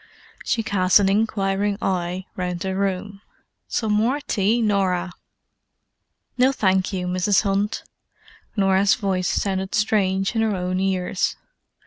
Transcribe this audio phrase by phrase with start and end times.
[0.43, 3.21] She cast an inquiring eye round the room:
[3.67, 5.13] "Some more tea, Norah?"
[6.39, 7.43] "No, thank you, Mrs.
[7.43, 7.83] Hunt."
[8.55, 11.35] Norah's voice sounded strange in her own ears.